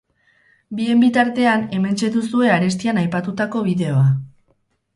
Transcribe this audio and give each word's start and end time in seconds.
Bien 0.77 1.03
bitartean 1.03 1.65
hementxe 1.79 2.09
duzue 2.17 2.49
arestian 2.55 3.03
aipatutako 3.03 3.65
bideoa. 3.71 4.09